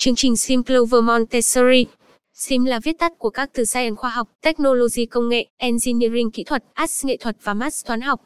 [0.00, 1.86] Chương trình STEM Clover Montessori
[2.34, 6.44] Sim là viết tắt của các từ Science khoa học, Technology công nghệ, Engineering kỹ
[6.44, 8.20] thuật, Arts nghệ thuật và Math toán học.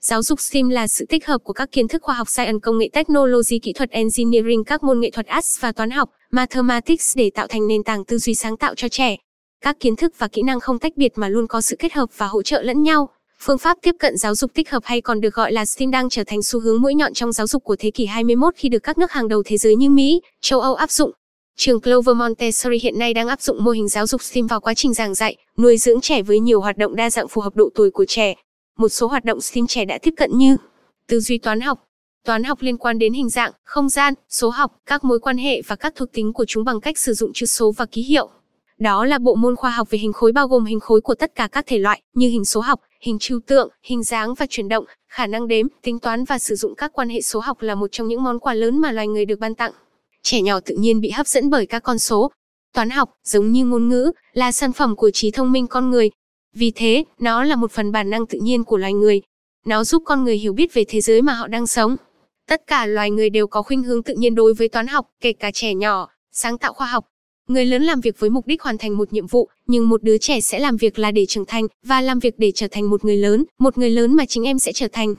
[0.00, 2.78] Giáo dục Sim là sự tích hợp của các kiến thức khoa học Science công
[2.78, 7.30] nghệ Technology kỹ thuật Engineering các môn nghệ thuật Arts và toán học, Mathematics để
[7.34, 9.16] tạo thành nền tảng tư duy sáng tạo cho trẻ.
[9.60, 12.08] Các kiến thức và kỹ năng không tách biệt mà luôn có sự kết hợp
[12.16, 13.08] và hỗ trợ lẫn nhau.
[13.40, 16.08] Phương pháp tiếp cận giáo dục tích hợp hay còn được gọi là STEAM đang
[16.08, 18.82] trở thành xu hướng mũi nhọn trong giáo dục của thế kỷ 21 khi được
[18.82, 21.10] các nước hàng đầu thế giới như Mỹ, châu Âu áp dụng.
[21.60, 24.74] Trường Clover Montessori hiện nay đang áp dụng mô hình giáo dục STEAM vào quá
[24.74, 27.70] trình giảng dạy, nuôi dưỡng trẻ với nhiều hoạt động đa dạng phù hợp độ
[27.74, 28.34] tuổi của trẻ.
[28.76, 30.56] Một số hoạt động STEAM trẻ đã tiếp cận như
[31.08, 31.78] tư duy toán học,
[32.24, 35.62] toán học liên quan đến hình dạng, không gian, số học, các mối quan hệ
[35.62, 38.30] và các thuộc tính của chúng bằng cách sử dụng chữ số và ký hiệu.
[38.78, 41.34] Đó là bộ môn khoa học về hình khối bao gồm hình khối của tất
[41.34, 44.68] cả các thể loại như hình số học, hình trừu tượng, hình dáng và chuyển
[44.68, 47.74] động, khả năng đếm, tính toán và sử dụng các quan hệ số học là
[47.74, 49.72] một trong những món quà lớn mà loài người được ban tặng.
[50.22, 52.30] Trẻ nhỏ tự nhiên bị hấp dẫn bởi các con số.
[52.74, 56.10] Toán học, giống như ngôn ngữ, là sản phẩm của trí thông minh con người.
[56.54, 59.22] Vì thế, nó là một phần bản năng tự nhiên của loài người.
[59.66, 61.96] Nó giúp con người hiểu biết về thế giới mà họ đang sống.
[62.48, 65.32] Tất cả loài người đều có khuynh hướng tự nhiên đối với toán học, kể
[65.32, 67.04] cả trẻ nhỏ, sáng tạo khoa học,
[67.48, 70.18] Người lớn làm việc với mục đích hoàn thành một nhiệm vụ, nhưng một đứa
[70.18, 73.04] trẻ sẽ làm việc là để trưởng thành và làm việc để trở thành một
[73.04, 75.14] người lớn, một người lớn mà chính em sẽ trở thành.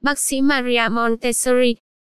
[0.00, 1.74] Bác sĩ Maria Montessori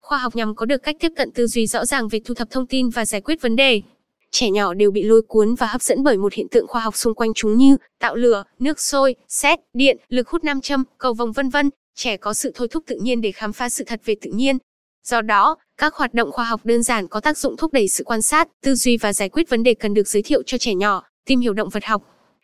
[0.08, 2.50] Khoa học nhằm có được cách tiếp cận tư duy rõ ràng về thu thập
[2.50, 3.82] thông tin và giải quyết vấn đề.
[4.30, 6.96] Trẻ nhỏ đều bị lôi cuốn và hấp dẫn bởi một hiện tượng khoa học
[6.96, 11.14] xung quanh chúng như tạo lửa, nước sôi, sét, điện, lực hút nam châm, cầu
[11.14, 11.70] vồng vân vân.
[11.94, 14.58] Trẻ có sự thôi thúc tự nhiên để khám phá sự thật về tự nhiên,
[15.04, 18.04] Do đó, các hoạt động khoa học đơn giản có tác dụng thúc đẩy sự
[18.04, 20.74] quan sát, tư duy và giải quyết vấn đề cần được giới thiệu cho trẻ
[20.74, 22.02] nhỏ, tìm hiểu động vật học.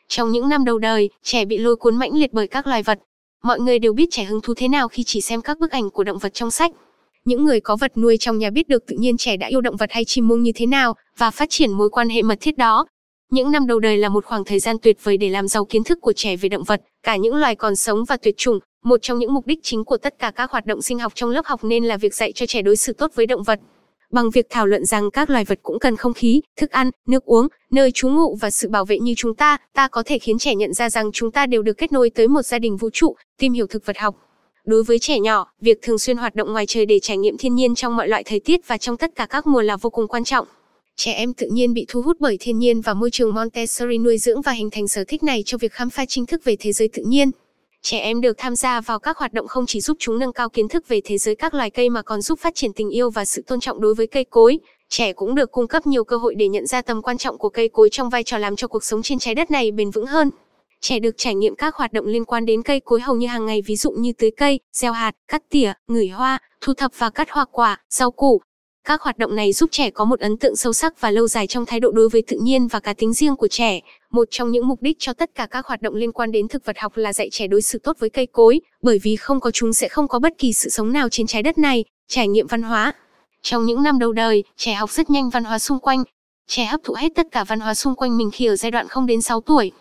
[0.08, 2.98] Trong những năm đầu đời, trẻ bị lôi cuốn mãnh liệt bởi các loài vật.
[3.42, 5.90] Mọi người đều biết trẻ hứng thú thế nào khi chỉ xem các bức ảnh
[5.90, 6.70] của động vật trong sách.
[7.28, 9.76] Những người có vật nuôi trong nhà biết được tự nhiên trẻ đã yêu động
[9.76, 12.58] vật hay chim muông như thế nào và phát triển mối quan hệ mật thiết
[12.58, 12.86] đó.
[13.30, 15.84] Những năm đầu đời là một khoảng thời gian tuyệt vời để làm giàu kiến
[15.84, 19.02] thức của trẻ về động vật, cả những loài còn sống và tuyệt chủng, một
[19.02, 21.46] trong những mục đích chính của tất cả các hoạt động sinh học trong lớp
[21.46, 23.60] học nên là việc dạy cho trẻ đối xử tốt với động vật.
[24.12, 27.24] Bằng việc thảo luận rằng các loài vật cũng cần không khí, thức ăn, nước
[27.24, 30.38] uống, nơi trú ngụ và sự bảo vệ như chúng ta, ta có thể khiến
[30.38, 32.90] trẻ nhận ra rằng chúng ta đều được kết nối tới một gia đình vũ
[32.92, 34.16] trụ, tìm hiểu thực vật học.
[34.64, 37.54] Đối với trẻ nhỏ, việc thường xuyên hoạt động ngoài trời để trải nghiệm thiên
[37.54, 40.08] nhiên trong mọi loại thời tiết và trong tất cả các mùa là vô cùng
[40.08, 40.46] quan trọng.
[40.96, 44.18] Trẻ em tự nhiên bị thu hút bởi thiên nhiên và môi trường Montessori nuôi
[44.18, 46.72] dưỡng và hình thành sở thích này cho việc khám phá chính thức về thế
[46.72, 47.30] giới tự nhiên.
[47.82, 50.48] Trẻ em được tham gia vào các hoạt động không chỉ giúp chúng nâng cao
[50.48, 53.10] kiến thức về thế giới các loài cây mà còn giúp phát triển tình yêu
[53.10, 54.58] và sự tôn trọng đối với cây cối.
[54.88, 57.48] Trẻ cũng được cung cấp nhiều cơ hội để nhận ra tầm quan trọng của
[57.48, 60.06] cây cối trong vai trò làm cho cuộc sống trên trái đất này bền vững
[60.06, 60.30] hơn.
[60.86, 63.46] Trẻ được trải nghiệm các hoạt động liên quan đến cây cối hầu như hàng
[63.46, 67.10] ngày ví dụ như tưới cây, gieo hạt, cắt tỉa, ngửi hoa, thu thập và
[67.10, 68.40] cắt hoa quả, rau củ,
[68.84, 71.46] các hoạt động này giúp trẻ có một ấn tượng sâu sắc và lâu dài
[71.46, 73.80] trong thái độ đối với tự nhiên và cá tính riêng của trẻ.
[74.10, 76.64] Một trong những mục đích cho tất cả các hoạt động liên quan đến thực
[76.64, 79.50] vật học là dạy trẻ đối xử tốt với cây cối, bởi vì không có
[79.50, 81.84] chúng sẽ không có bất kỳ sự sống nào trên trái đất này.
[82.08, 82.92] Trải nghiệm văn hóa.
[83.42, 86.04] Trong những năm đầu đời, trẻ học rất nhanh văn hóa xung quanh.
[86.48, 88.88] Trẻ hấp thụ hết tất cả văn hóa xung quanh mình khi ở giai đoạn
[88.88, 89.72] không đến 6 tuổi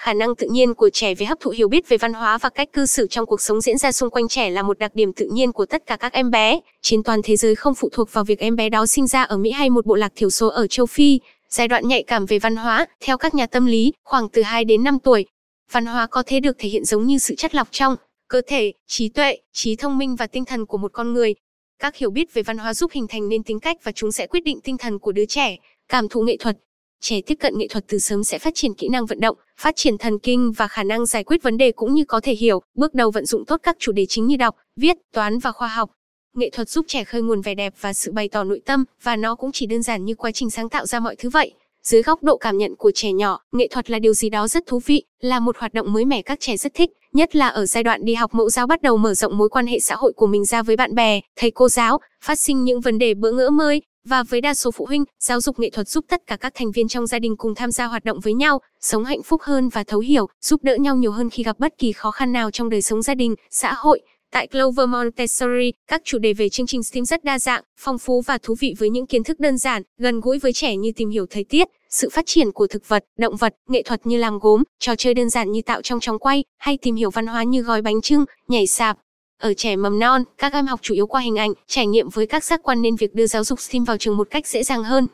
[0.00, 2.48] khả năng tự nhiên của trẻ về hấp thụ hiểu biết về văn hóa và
[2.48, 5.12] cách cư xử trong cuộc sống diễn ra xung quanh trẻ là một đặc điểm
[5.12, 6.60] tự nhiên của tất cả các em bé.
[6.82, 9.36] Trên toàn thế giới không phụ thuộc vào việc em bé đó sinh ra ở
[9.36, 11.20] Mỹ hay một bộ lạc thiểu số ở châu Phi.
[11.48, 14.64] Giai đoạn nhạy cảm về văn hóa, theo các nhà tâm lý, khoảng từ 2
[14.64, 15.26] đến 5 tuổi.
[15.72, 17.96] Văn hóa có thể được thể hiện giống như sự chất lọc trong
[18.28, 21.34] cơ thể, trí tuệ, trí thông minh và tinh thần của một con người.
[21.78, 24.26] Các hiểu biết về văn hóa giúp hình thành nên tính cách và chúng sẽ
[24.26, 25.56] quyết định tinh thần của đứa trẻ,
[25.88, 26.56] cảm thụ nghệ thuật,
[27.00, 29.76] Trẻ tiếp cận nghệ thuật từ sớm sẽ phát triển kỹ năng vận động, phát
[29.76, 32.62] triển thần kinh và khả năng giải quyết vấn đề cũng như có thể hiểu,
[32.74, 35.68] bước đầu vận dụng tốt các chủ đề chính như đọc, viết, toán và khoa
[35.68, 35.90] học.
[36.36, 39.16] Nghệ thuật giúp trẻ khơi nguồn vẻ đẹp và sự bày tỏ nội tâm, và
[39.16, 41.52] nó cũng chỉ đơn giản như quá trình sáng tạo ra mọi thứ vậy.
[41.82, 44.66] Dưới góc độ cảm nhận của trẻ nhỏ, nghệ thuật là điều gì đó rất
[44.66, 47.66] thú vị, là một hoạt động mới mẻ các trẻ rất thích, nhất là ở
[47.66, 50.12] giai đoạn đi học mẫu giáo bắt đầu mở rộng mối quan hệ xã hội
[50.12, 53.32] của mình ra với bạn bè, thầy cô giáo, phát sinh những vấn đề bỡ
[53.32, 56.36] ngỡ mới, và với đa số phụ huynh, giáo dục nghệ thuật giúp tất cả
[56.36, 59.22] các thành viên trong gia đình cùng tham gia hoạt động với nhau, sống hạnh
[59.22, 62.10] phúc hơn và thấu hiểu, giúp đỡ nhau nhiều hơn khi gặp bất kỳ khó
[62.10, 64.00] khăn nào trong đời sống gia đình, xã hội.
[64.32, 68.22] Tại Clover Montessori, các chủ đề về chương trình STEAM rất đa dạng, phong phú
[68.26, 71.10] và thú vị với những kiến thức đơn giản, gần gũi với trẻ như tìm
[71.10, 74.38] hiểu thời tiết, sự phát triển của thực vật, động vật, nghệ thuật như làm
[74.38, 77.42] gốm, trò chơi đơn giản như tạo trong chóng quay, hay tìm hiểu văn hóa
[77.42, 78.98] như gói bánh trưng, nhảy sạp,
[79.40, 82.26] ở trẻ mầm non, các em học chủ yếu qua hình ảnh, trải nghiệm với
[82.26, 84.84] các giác quan nên việc đưa giáo dục STEAM vào trường một cách dễ dàng
[84.84, 85.06] hơn.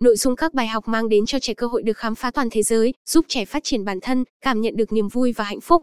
[0.00, 2.48] Nội dung các bài học mang đến cho trẻ cơ hội được khám phá toàn
[2.50, 5.60] thế giới, giúp trẻ phát triển bản thân, cảm nhận được niềm vui và hạnh
[5.60, 5.82] phúc.